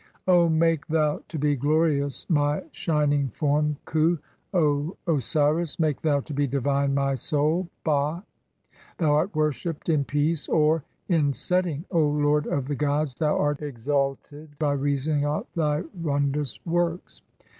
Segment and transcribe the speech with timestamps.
[0.27, 4.17] O make thou to be glorious my shining form "(klw),
[4.51, 8.23] O Osiris, (14) make thou to be divine my soul (ba)\
[8.97, 13.61] "Thou art worshipped [in] peace (or [in] setting), O lord of the "gods, thou art
[13.61, 17.21] exalted by reason of thy wondrous works.